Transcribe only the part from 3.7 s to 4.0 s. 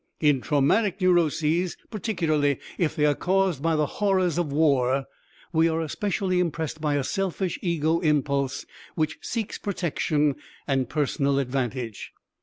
the